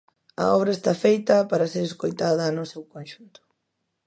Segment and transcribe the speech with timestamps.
[0.43, 3.39] A obra está feita para ser escoitada no seu conxunto.